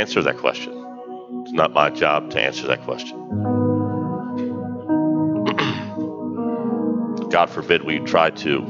[0.00, 0.72] answer that question.
[1.42, 3.18] It's not my job to answer that question.
[7.30, 8.62] God forbid we try to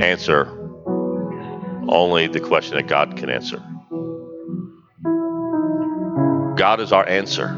[0.00, 0.46] answer
[1.88, 3.60] only the question that God can answer.
[6.56, 7.48] God is our answer.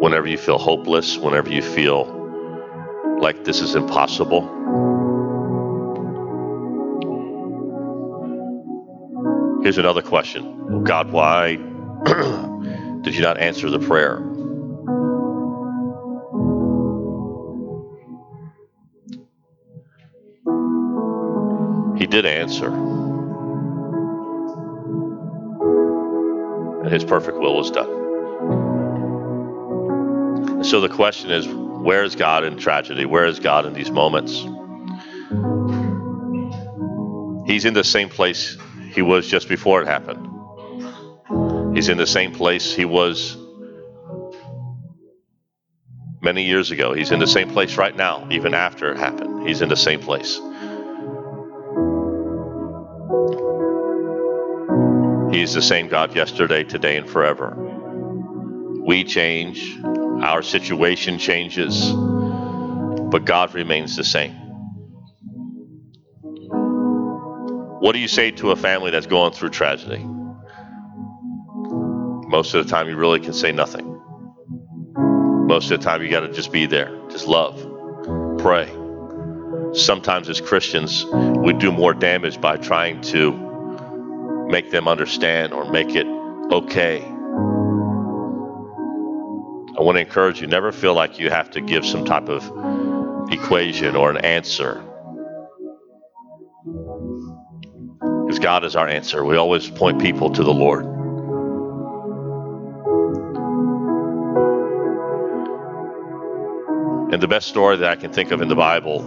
[0.00, 2.06] Whenever you feel hopeless, whenever you feel
[3.20, 4.59] like this is impossible,
[9.70, 11.54] here's another question God, why
[13.02, 14.18] did you not answer the prayer?
[21.96, 22.66] He did answer.
[26.82, 28.00] And his perfect will was done.
[30.64, 33.04] So the question is where is God in tragedy?
[33.04, 34.32] Where is God in these moments?
[37.48, 38.56] He's in the same place
[38.92, 40.26] he was just before it happened.
[41.74, 43.36] He's in the same place he was
[46.20, 46.92] many years ago.
[46.92, 49.46] He's in the same place right now, even after it happened.
[49.48, 50.40] He's in the same place.
[55.32, 57.54] He's the same God yesterday, today, and forever.
[58.84, 64.39] We change, our situation changes, but God remains the same.
[67.80, 70.04] What do you say to a family that's going through tragedy?
[72.28, 73.86] Most of the time, you really can say nothing.
[75.46, 77.56] Most of the time, you got to just be there, just love,
[78.36, 78.68] pray.
[79.72, 81.06] Sometimes, as Christians,
[81.38, 83.32] we do more damage by trying to
[84.50, 86.06] make them understand or make it
[86.52, 87.00] okay.
[89.78, 92.44] I want to encourage you never feel like you have to give some type of
[93.32, 94.84] equation or an answer.
[98.30, 99.24] Because God is our answer.
[99.24, 100.84] We always point people to the Lord.
[107.12, 109.00] And the best story that I can think of in the Bible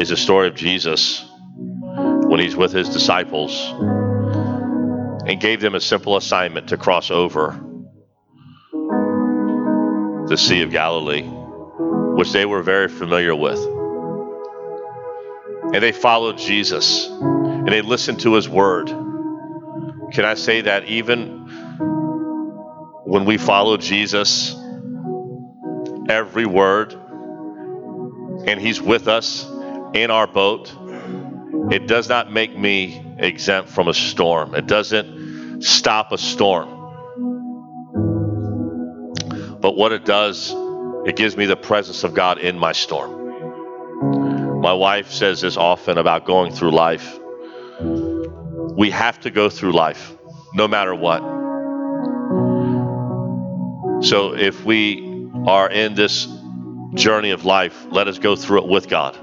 [0.00, 1.24] is the story of Jesus
[1.94, 3.70] when he's with his disciples
[5.24, 7.50] and gave them a simple assignment to cross over
[10.26, 13.71] the Sea of Galilee, which they were very familiar with.
[15.72, 18.88] And they followed Jesus and they listened to his word.
[20.12, 21.48] Can I say that even
[23.04, 24.54] when we follow Jesus,
[26.08, 26.92] every word,
[28.46, 29.48] and he's with us
[29.94, 30.74] in our boat,
[31.70, 34.54] it does not make me exempt from a storm.
[34.54, 36.68] It doesn't stop a storm.
[39.60, 40.52] But what it does,
[41.06, 43.21] it gives me the presence of God in my storm.
[44.62, 47.18] My wife says this often about going through life.
[47.80, 50.16] We have to go through life,
[50.54, 51.20] no matter what.
[54.04, 56.28] So if we are in this
[56.94, 59.16] journey of life, let us go through it with God.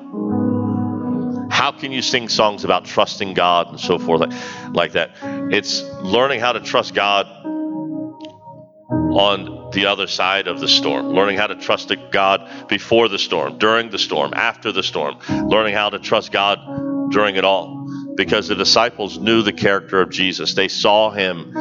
[1.49, 4.33] How can you sing songs about trusting God and so forth like,
[4.73, 5.11] like that?
[5.53, 7.25] It's learning how to trust God
[8.89, 13.57] on the other side of the storm, learning how to trust God before the storm,
[13.57, 16.59] during the storm, after the storm, learning how to trust God
[17.11, 17.87] during it all.
[18.15, 21.55] Because the disciples knew the character of Jesus, they saw him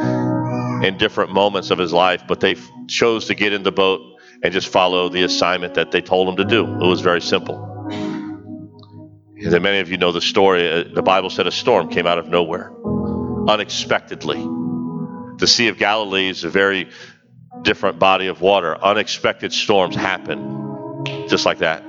[0.83, 2.55] in different moments of his life, but they
[2.87, 4.01] chose to get in the boat
[4.43, 6.65] and just follow the assignment that they told him to do.
[6.65, 7.65] It was very simple.
[9.41, 10.69] And many of you know the story.
[10.69, 12.73] Uh, the Bible said a storm came out of nowhere,
[13.47, 14.37] unexpectedly.
[15.37, 16.89] The Sea of Galilee is a very
[17.61, 18.77] different body of water.
[18.81, 20.59] Unexpected storms happen
[21.27, 21.83] just like that.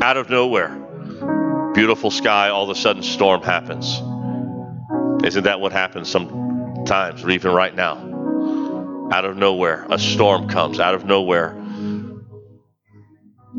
[0.00, 4.00] Out of nowhere, beautiful sky, all of a sudden, storm happens.
[5.24, 9.08] Isn't that what happens sometimes, or even right now?
[9.10, 10.78] Out of nowhere, a storm comes.
[10.78, 11.56] Out of nowhere,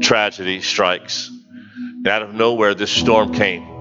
[0.02, 1.30] tragedy strikes
[2.00, 3.79] and out of nowhere, this storm came.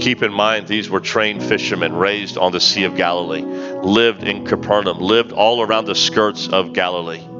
[0.00, 4.44] Keep in mind, these were trained fishermen raised on the Sea of Galilee, lived in
[4.44, 7.35] Capernaum, lived all around the skirts of Galilee.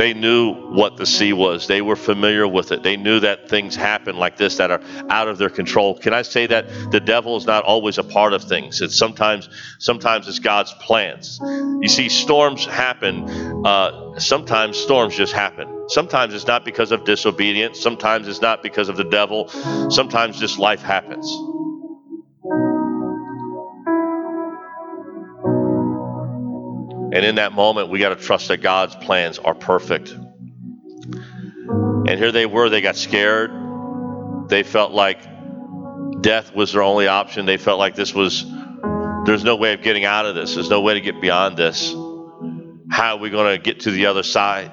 [0.00, 1.66] They knew what the sea was.
[1.66, 2.82] They were familiar with it.
[2.82, 4.80] They knew that things happen like this that are
[5.10, 5.98] out of their control.
[5.98, 8.80] Can I say that the devil is not always a part of things?
[8.80, 11.38] It's sometimes sometimes it's God's plans.
[11.42, 13.28] You see, storms happen.
[13.66, 15.68] Uh, sometimes storms just happen.
[15.90, 17.78] Sometimes it's not because of disobedience.
[17.78, 19.50] Sometimes it's not because of the devil.
[19.90, 21.30] Sometimes just life happens.
[27.12, 30.10] And in that moment, we got to trust that God's plans are perfect.
[30.10, 33.50] And here they were, they got scared.
[34.48, 35.20] They felt like
[36.20, 37.46] death was their only option.
[37.46, 38.44] They felt like this was,
[39.24, 40.54] there's no way of getting out of this.
[40.54, 41.94] There's no way to get beyond this.
[42.90, 44.72] How are we going to get to the other side?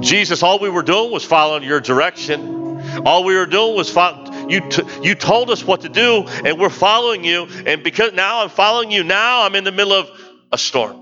[0.00, 2.58] Jesus, all we were doing was following your direction.
[3.04, 4.68] All we were doing was follow, you.
[4.68, 7.46] T- you told us what to do, and we're following you.
[7.66, 10.10] And because now I'm following you, now I'm in the middle of
[10.50, 10.99] a storm.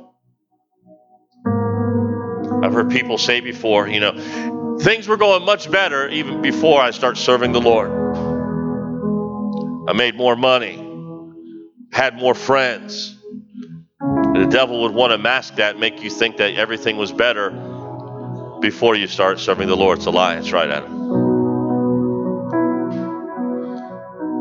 [2.78, 7.18] Heard people say before, you know, things were going much better even before I start
[7.18, 7.90] serving the Lord.
[9.88, 10.76] I made more money,
[11.90, 13.18] had more friends.
[13.98, 17.50] The devil would want to mask that make you think that everything was better
[18.60, 19.98] before you start serving the Lord.
[19.98, 20.36] It's a lie.
[20.36, 20.94] It's right, Adam.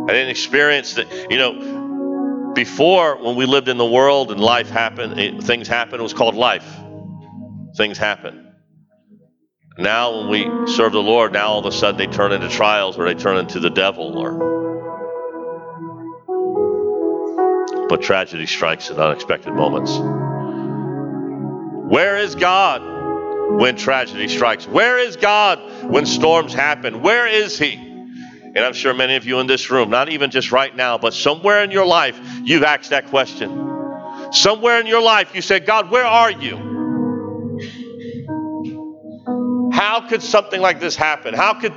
[0.07, 1.31] I didn't experience that.
[1.31, 6.01] You know, before when we lived in the world and life happened, it, things happened,
[6.01, 6.71] it was called life.
[7.77, 8.51] Things happen.
[9.77, 12.97] Now, when we serve the Lord, now all of a sudden they turn into trials
[12.97, 14.45] or they turn into the devil or.
[17.87, 19.97] But tragedy strikes at unexpected moments.
[21.89, 22.97] Where is God?
[23.49, 24.67] when tragedy strikes?
[24.67, 25.59] Where is God
[25.89, 27.01] when storms happen?
[27.01, 27.73] Where is He?
[27.73, 31.13] And I'm sure many of you in this room, not even just right now, but
[31.13, 33.49] somewhere in your life, you've asked that question.
[34.31, 36.66] Somewhere in your life, you said, God, where are you?
[39.97, 41.33] How could something like this happen?
[41.33, 41.73] How could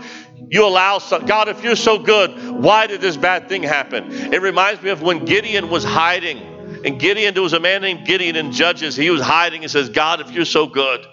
[0.50, 2.30] you allow some, God, if you're so good,
[2.62, 4.12] why did this bad thing happen?
[4.12, 6.36] It reminds me of when Gideon was hiding.
[6.84, 8.94] And Gideon, there was a man named Gideon in Judges.
[8.94, 11.06] He was hiding and says, God, if you're so good,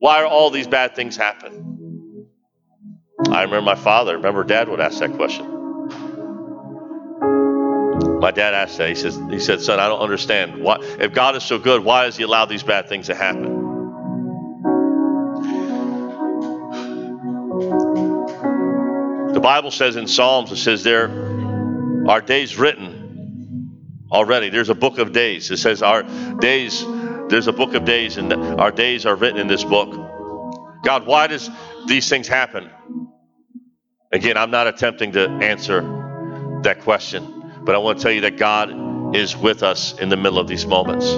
[0.00, 2.26] why are all these bad things happen?
[3.28, 5.46] I remember my father, remember dad would ask that question.
[8.18, 8.88] My dad asked that.
[8.88, 10.60] He says, he said, son, I don't understand.
[10.60, 13.57] Why if God is so good, why does he allow these bad things to happen?
[19.38, 21.08] The Bible says in Psalms, it says there
[22.08, 24.50] are days written already.
[24.50, 25.48] There's a book of days.
[25.52, 26.02] It says our
[26.40, 26.84] days
[27.28, 29.92] there's a book of days, and our days are written in this book.
[30.82, 31.48] God, why does
[31.86, 32.68] these things happen?
[34.10, 35.82] Again, I'm not attempting to answer
[36.64, 40.16] that question, but I want to tell you that God is with us in the
[40.16, 41.12] middle of these moments.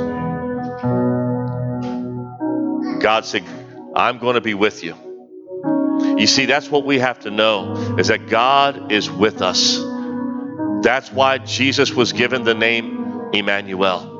[3.02, 3.44] God said,
[3.96, 5.09] I'm going to be with you.
[6.20, 9.78] You see, that's what we have to know is that God is with us.
[10.82, 14.18] That's why Jesus was given the name Emmanuel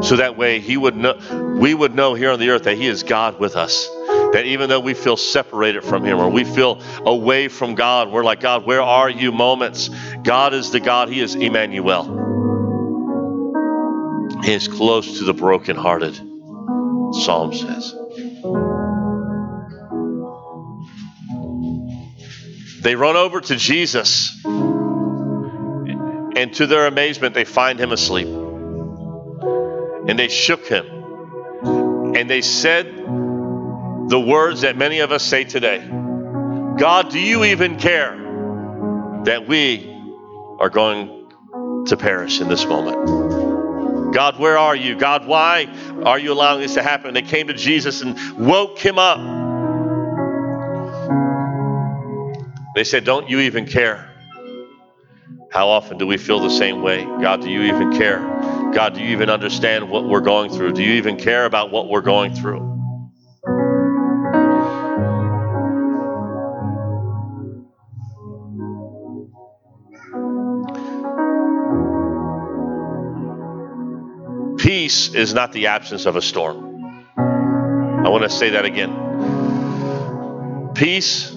[0.00, 1.14] so that way he would know,
[1.58, 3.88] we would know here on the earth that he is God with us.
[4.32, 8.24] That even though we feel separated from him or we feel away from God, we're
[8.24, 9.90] like, God, where are you moments?
[10.22, 12.20] God is the God, he is Emmanuel.
[14.42, 17.94] He is close to the brokenhearted, Psalm says.
[22.82, 24.44] They run over to Jesus,
[26.34, 28.28] and to their amazement, they find him asleep
[30.08, 30.86] and they shook him.
[32.16, 35.78] And they said the words that many of us say today
[36.78, 38.16] God, do you even care
[39.24, 39.88] that we
[40.58, 41.30] are going
[41.86, 44.14] to perish in this moment?
[44.14, 44.96] God, where are you?
[44.96, 45.66] God, why
[46.04, 47.14] are you allowing this to happen?
[47.14, 49.18] They came to Jesus and woke him up.
[52.74, 54.08] They said, Don't you even care?
[55.50, 57.04] How often do we feel the same way?
[57.04, 58.20] God, do you even care?
[58.72, 60.72] God, do you even understand what we're going through?
[60.72, 62.70] Do you even care about what we're going through?
[74.58, 77.02] Peace is not the absence of a storm.
[77.18, 79.00] I want to say that again.
[80.74, 81.32] Peace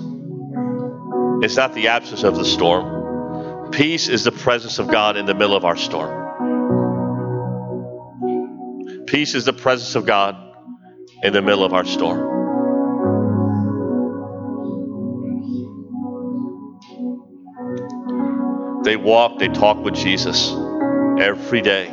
[1.43, 3.71] is not the absence of the storm.
[3.71, 6.23] Peace is the presence of God in the middle of our storm.
[9.07, 10.35] Peace is the presence of God
[11.23, 12.33] in the middle of our storm.
[18.83, 20.51] They walked, they talked with Jesus
[21.19, 21.91] every day.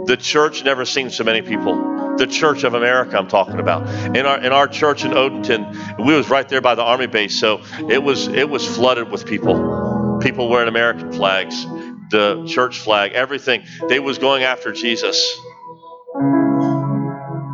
[0.08, 2.16] The church never seen so many people.
[2.18, 3.88] The Church of America, I'm talking about.
[4.16, 7.40] In our in our church in Odenton, we was right there by the army base,
[7.40, 10.20] so it was it was flooded with people.
[10.22, 11.66] People wearing American flags
[12.10, 12.48] the mm.
[12.48, 13.64] church flag, everything.
[13.88, 15.40] They was going after Jesus.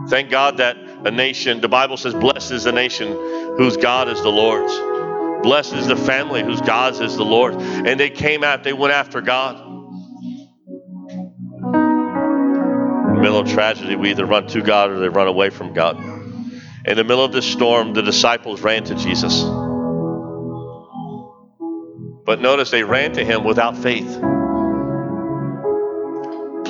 [0.07, 3.11] Thank God that a nation, the Bible says, blessed is the nation
[3.57, 4.73] whose God is the Lord's.
[5.43, 7.55] Blessed is the family whose God is the Lord.
[7.55, 9.61] And they came out, they went after God.
[13.07, 15.73] In the middle of tragedy, we either run to God or they run away from
[15.73, 15.97] God.
[16.85, 19.43] In the middle of this storm, the disciples ran to Jesus.
[22.25, 24.19] But notice they ran to him without faith.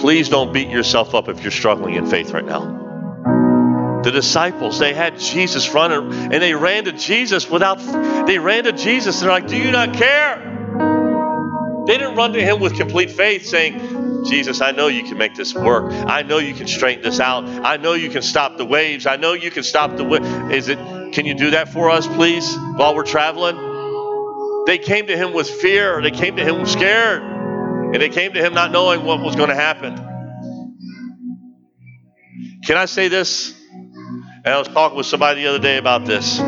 [0.06, 4.02] Please don't beat yourself up if you're struggling in faith right now.
[4.04, 7.80] The disciples, they had Jesus running and they ran to Jesus without,
[8.28, 10.38] they ran to Jesus and they're like, Do you not care?
[11.88, 15.34] They didn't run to him with complete faith saying, Jesus, I know you can make
[15.34, 15.92] this work.
[15.92, 17.46] I know you can straighten this out.
[17.66, 19.08] I know you can stop the waves.
[19.08, 20.54] I know you can stop the wind.
[20.54, 20.78] Is it,
[21.14, 23.56] can you do that for us, please, while we're traveling?
[24.68, 26.00] They came to him with fear.
[26.04, 27.35] They came to him scared.
[27.96, 29.96] And they came to him not knowing what was going to happen.
[32.66, 33.58] Can I say this?
[33.72, 36.42] And I was talking with somebody the other day about this.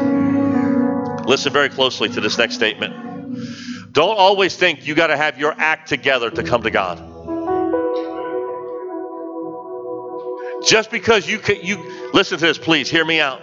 [1.26, 3.94] Listen very closely to this next statement.
[3.94, 6.98] Don't always think you got to have your act together to come to God.
[10.68, 13.40] Just because you can, you listen to this, please hear me out.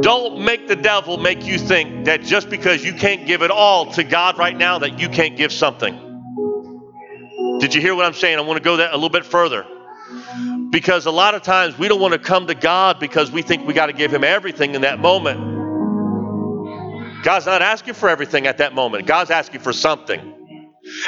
[0.00, 3.92] Don't make the devil make you think that just because you can't give it all
[3.92, 6.11] to God right now, that you can't give something.
[7.60, 8.38] Did you hear what I'm saying?
[8.38, 9.66] I want to go that a little bit further.
[10.70, 13.66] Because a lot of times we don't want to come to God because we think
[13.66, 15.52] we got to give Him everything in that moment.
[17.22, 20.34] God's not asking for everything at that moment, God's asking for something.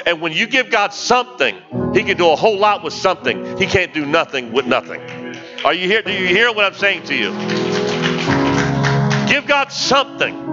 [0.07, 1.57] And when you give God something,
[1.93, 3.59] He can do a whole lot with something.
[3.59, 5.01] He can't do nothing with nothing.
[5.65, 6.03] Are you here?
[6.03, 7.33] Do you hear what I'm saying to you?
[9.27, 10.44] Give God something.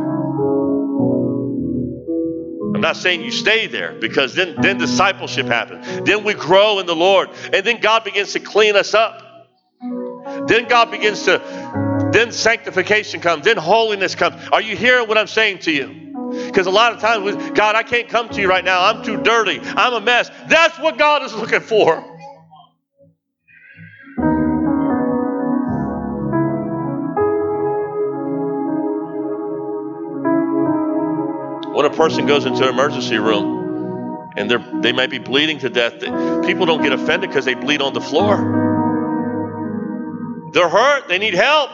[2.81, 5.85] I'm not saying you stay there because then, then discipleship happens.
[6.03, 7.29] Then we grow in the Lord.
[7.53, 9.21] And then God begins to clean us up.
[10.47, 13.45] Then God begins to, then sanctification comes.
[13.45, 14.41] Then holiness comes.
[14.51, 16.41] Are you hearing what I'm saying to you?
[16.47, 18.83] Because a lot of times, God, I can't come to you right now.
[18.83, 19.59] I'm too dirty.
[19.61, 20.31] I'm a mess.
[20.47, 22.10] That's what God is looking for.
[31.81, 35.69] When a person goes into an emergency room and they're, they might be bleeding to
[35.71, 36.00] death,
[36.45, 38.38] people don't get offended because they bleed on the floor.
[40.53, 41.71] They're hurt, they need help.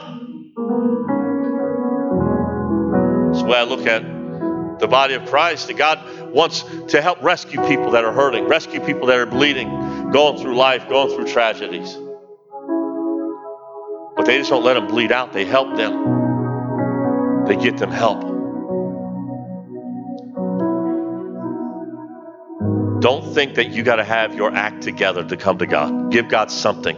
[3.28, 5.68] That's the way I look at the body of Christ.
[5.68, 6.00] That God
[6.34, 9.68] wants to help rescue people that are hurting, rescue people that are bleeding,
[10.12, 11.98] going through life, going through tragedies.
[14.16, 18.37] But they just don't let them bleed out, they help them, they get them help.
[23.08, 26.12] Don't think that you got to have your act together to come to God.
[26.12, 26.98] Give God something.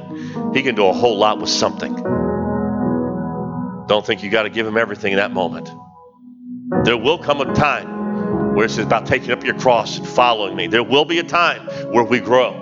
[0.55, 1.93] He can do a whole lot with something.
[3.87, 5.69] Don't think you got to give Him everything in that moment.
[6.83, 10.65] There will come a time where it's about taking up your cross and following me.
[10.65, 12.55] There will be a time where we grow.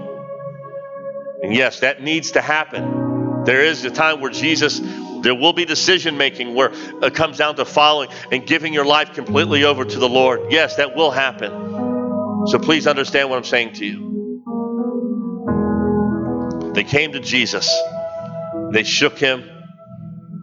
[1.42, 3.46] And yes, that needs to happen.
[3.46, 4.82] There is a time where Jesus,
[5.22, 9.14] there will be decision making where it comes down to following and giving your life
[9.14, 10.52] completely over to the Lord.
[10.52, 11.67] Yes, that will happen.
[12.46, 14.08] So please understand what I'm saying to you.
[16.74, 17.70] They came to Jesus,
[18.72, 19.44] they shook him,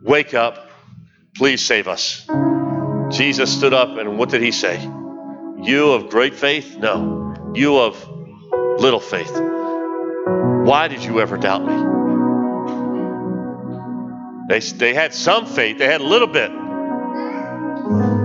[0.03, 0.69] Wake up,
[1.35, 2.27] please save us.
[3.11, 4.83] Jesus stood up, and what did he say?
[5.63, 6.77] You of great faith?
[6.77, 8.07] No, you of
[8.81, 9.33] little faith.
[10.67, 11.75] Why did you ever doubt me?
[14.49, 16.51] They, they had some faith, they had a little bit.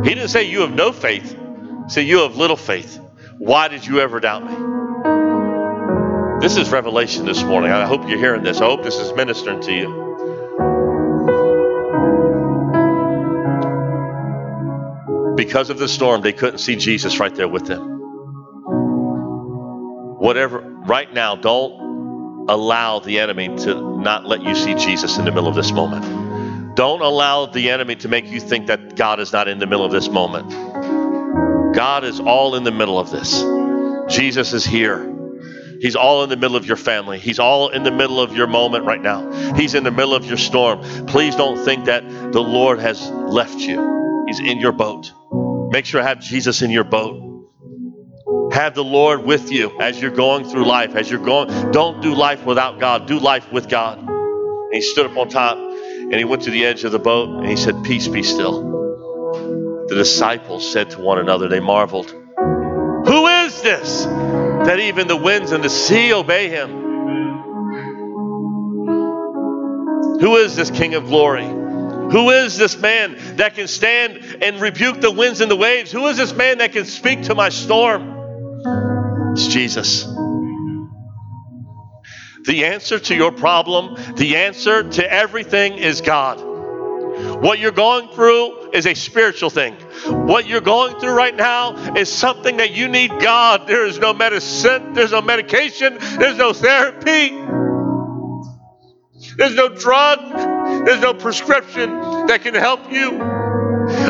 [0.03, 2.99] He didn't say you have no faith, he said you have little faith.
[3.39, 4.53] Why did you ever doubt me?
[6.41, 7.72] This is revelation this morning.
[7.72, 8.60] I hope you're hearing this.
[8.60, 9.88] I hope this is ministering to you.
[15.38, 17.79] Because of the storm, they couldn't see Jesus right there with them.
[20.19, 25.31] Whatever, right now, don't allow the enemy to not let you see Jesus in the
[25.31, 26.75] middle of this moment.
[26.75, 29.86] Don't allow the enemy to make you think that God is not in the middle
[29.86, 30.51] of this moment.
[31.79, 33.41] God is all in the middle of this.
[34.13, 35.15] Jesus is here.
[35.79, 37.19] He's all in the middle of your family.
[37.19, 39.53] He's all in the middle of your moment right now.
[39.53, 40.81] He's in the middle of your storm.
[41.05, 44.25] Please don't think that the Lord has left you.
[44.27, 45.13] He's in your boat.
[45.71, 47.48] Make sure to have Jesus in your boat.
[48.51, 50.95] Have the Lord with you as you're going through life.
[50.95, 53.07] As you're going, don't do life without God.
[53.07, 54.00] Do life with God.
[54.00, 57.39] And he stood up on top and he went to the edge of the boat
[57.39, 58.68] and he said, Peace be still.
[59.89, 64.08] The disciples said to one another, they marveled, Who is this?
[64.69, 66.69] that even the winds and the sea obey him.
[70.19, 71.48] Who is this King of glory?
[71.48, 75.91] Who is this man that can stand and rebuke the winds and the waves?
[75.91, 78.15] Who is this man that can speak to my storm?
[79.34, 80.03] It's Jesus.
[82.46, 86.49] The answer to your problem, the answer to everything is God.
[87.19, 89.73] What you're going through is a spiritual thing.
[90.05, 93.67] What you're going through right now is something that you need God.
[93.67, 97.29] There is no medicine, there's no medication, there's no therapy,
[99.38, 101.89] there's no drug, there's no prescription
[102.27, 103.21] that can help you.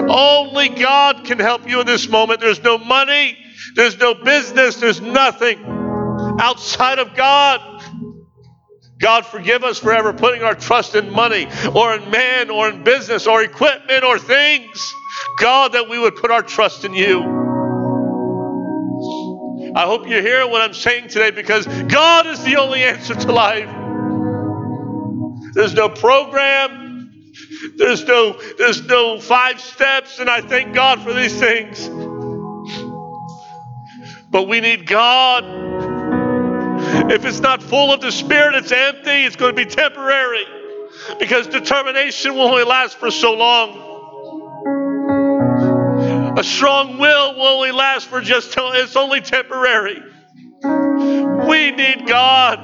[0.09, 2.41] Only God can help you in this moment.
[2.41, 3.37] There's no money,
[3.75, 5.59] there's no business, there's nothing
[6.39, 7.61] outside of God.
[8.99, 12.83] God, forgive us for ever putting our trust in money or in man or in
[12.83, 14.93] business or equipment or things.
[15.37, 17.21] God, that we would put our trust in you.
[19.75, 23.31] I hope you hear what I'm saying today because God is the only answer to
[23.31, 23.69] life.
[25.53, 26.87] There's no program.
[27.77, 31.87] There's no there's no five steps and I thank God for these things.
[34.29, 35.88] But we need God.
[37.09, 39.25] If it's not full of the Spirit, it's empty.
[39.25, 40.45] It's going to be temporary
[41.17, 43.87] because determination will only last for so long.
[46.37, 50.03] A strong will will only last for just, it's only temporary.
[50.63, 52.59] We need God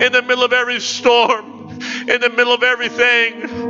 [0.00, 1.70] in the middle of every storm,
[2.08, 3.69] in the middle of everything.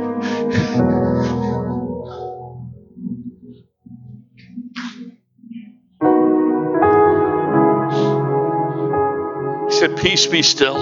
[9.81, 10.77] Said, Peace be still.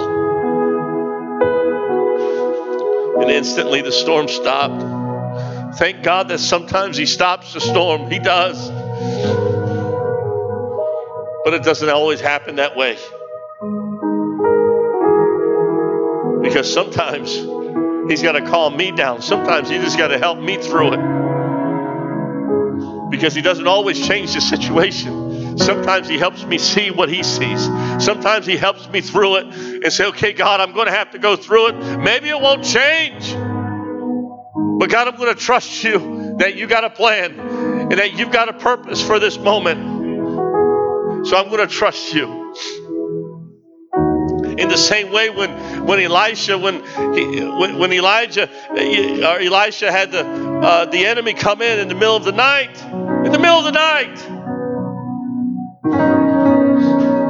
[3.22, 5.78] And instantly the storm stopped.
[5.78, 8.10] Thank God that sometimes He stops the storm.
[8.10, 8.68] He does.
[11.44, 12.98] But it doesn't always happen that way.
[16.42, 17.32] Because sometimes
[18.10, 19.22] He's got to calm me down.
[19.22, 21.00] Sometimes He just got to help me through it.
[23.10, 25.29] Because He doesn't always change the situation.
[25.56, 27.64] Sometimes He helps me see what He sees.
[28.02, 31.18] Sometimes He helps me through it and say, okay, God, I'm going to have to
[31.18, 31.98] go through it.
[31.98, 33.34] Maybe it won't change.
[34.80, 38.32] But God, I'm going to trust you that you got a plan and that you've
[38.32, 41.26] got a purpose for this moment.
[41.26, 42.54] So I'm going to trust you.
[44.56, 46.82] In the same way, when when Elisha, when
[47.14, 51.94] he, when, when Elijah or Elisha had the uh, the enemy come in in the
[51.94, 52.82] middle of the night,
[53.24, 54.18] in the middle of the night,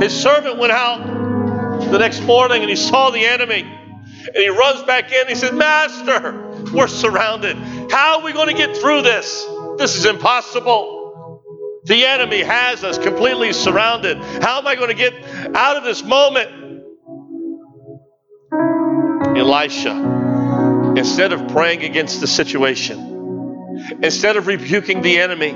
[0.02, 4.82] his servant went out the next morning and he saw the enemy, and he runs
[4.84, 5.28] back in.
[5.28, 7.56] He said, "Master." We're surrounded.
[7.90, 9.44] How are we going to get through this?
[9.76, 11.82] This is impossible.
[11.84, 14.18] The enemy has us completely surrounded.
[14.18, 15.14] How am I going to get
[15.54, 16.84] out of this moment?
[19.36, 25.54] Elisha, instead of praying against the situation, instead of rebuking the enemy,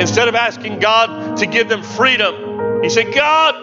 [0.00, 2.34] instead of asking God to give them freedom,
[2.86, 3.56] he said, God,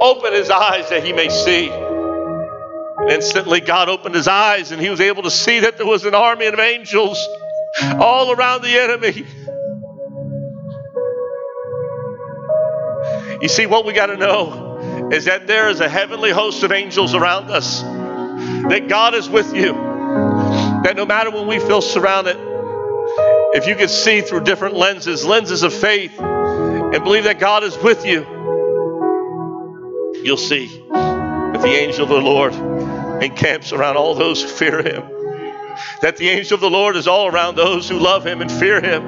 [0.00, 1.68] open his eyes that he may see.
[1.68, 6.06] And Instantly, God opened his eyes and he was able to see that there was
[6.06, 7.18] an army of angels
[8.00, 9.26] all around the enemy.
[13.42, 16.72] You see, what we got to know is that there is a heavenly host of
[16.72, 22.38] angels around us, that God is with you, that no matter when we feel surrounded,
[23.54, 27.76] if you can see through different lenses, lenses of faith, and believe that God is
[27.76, 28.31] with you,
[30.24, 32.54] you'll see that the angel of the Lord
[33.22, 35.02] encamps around all those who fear him.
[36.02, 38.80] that the angel of the Lord is all around those who love him and fear
[38.80, 39.02] him.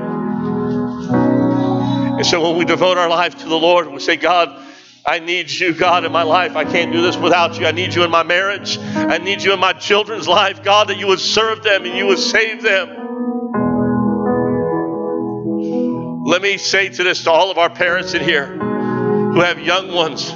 [2.17, 4.65] And so when we devote our life to the Lord, we say, God,
[5.05, 6.57] I need you, God, in my life.
[6.57, 7.67] I can't do this without you.
[7.67, 8.79] I need you in my marriage.
[8.79, 10.63] I need you in my children's life.
[10.63, 12.89] God, that you would serve them and you would save them.
[16.25, 19.93] Let me say to this to all of our parents in here who have young
[19.93, 20.33] ones.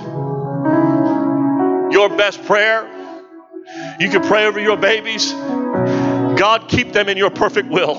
[1.99, 2.87] Your best prayer,
[3.99, 5.33] you can pray over your babies.
[5.33, 7.97] God, keep them in your perfect will.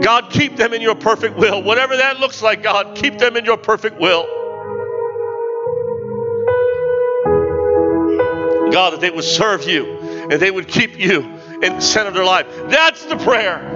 [0.00, 1.60] God, keep them in your perfect will.
[1.60, 4.22] Whatever that looks like, God, keep them in your perfect will.
[8.70, 11.22] God, that they would serve you and they would keep you
[11.64, 12.46] in the center of their life.
[12.68, 13.73] That's the prayer.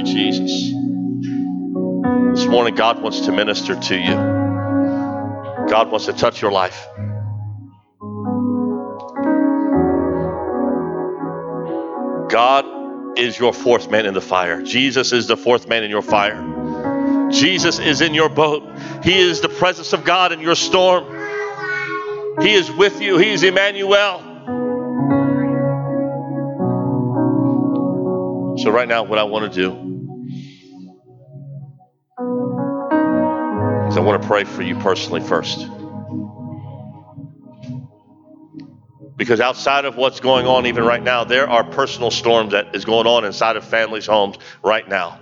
[0.00, 0.72] You, Jesus.
[2.34, 4.14] This morning, God wants to minister to you.
[5.68, 6.86] God wants to touch your life.
[12.30, 14.62] God is your fourth man in the fire.
[14.62, 17.28] Jesus is the fourth man in your fire.
[17.30, 18.62] Jesus is in your boat.
[19.02, 21.04] He is the presence of God in your storm.
[22.40, 23.18] He is with you.
[23.18, 24.20] He is Emmanuel.
[28.58, 29.89] So, right now, what I want to do
[33.96, 35.66] I want to pray for you personally first.
[39.16, 42.84] Because outside of what's going on even right now, there are personal storms that is
[42.84, 45.20] going on inside of families' homes right now.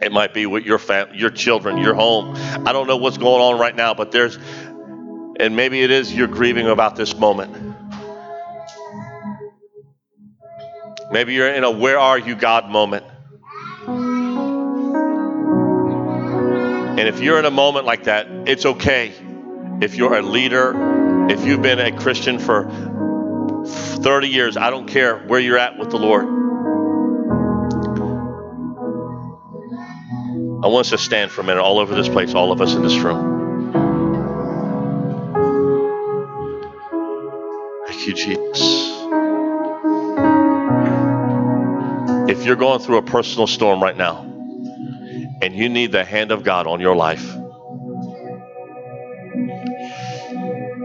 [0.00, 2.34] It might be with your family, your children, your home.
[2.66, 4.38] I don't know what's going on right now, but there's,
[5.38, 7.54] and maybe it is you're grieving about this moment.
[11.10, 13.04] Maybe you're in a where are you, God moment.
[16.92, 19.14] And if you're in a moment like that, it's okay.
[19.80, 20.74] If you're a leader,
[21.30, 22.70] if you've been a Christian for
[23.66, 26.26] 30 years, I don't care where you're at with the Lord.
[30.62, 32.74] I want us to stand for a minute all over this place, all of us
[32.74, 33.72] in this room.
[37.88, 38.92] Thank you, Jesus.
[42.28, 44.31] If you're going through a personal storm right now
[45.42, 47.36] and you need the hand of God on your life,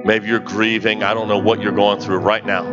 [0.07, 1.03] Maybe you're grieving.
[1.03, 2.63] I don't know what you're going through right now.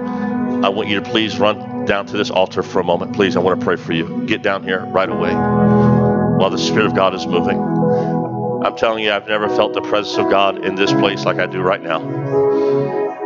[0.65, 3.13] I want you to please run down to this altar for a moment.
[3.13, 4.25] Please, I want to pray for you.
[4.25, 7.61] Get down here right away while the Spirit of God is moving.
[8.65, 11.47] I'm telling you, I've never felt the presence of God in this place like I
[11.47, 12.01] do right now.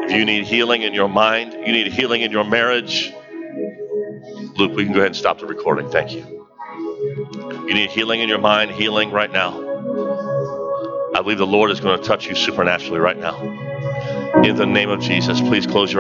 [0.05, 3.12] If you need healing in your mind, you need healing in your marriage,
[4.57, 5.90] Luke, we can go ahead and stop the recording.
[5.90, 6.38] Thank you.
[7.69, 9.51] You need healing in your mind, healing right now.
[11.15, 13.39] I believe the Lord is going to touch you supernaturally right now.
[14.43, 15.97] In the name of Jesus, please close your eyes.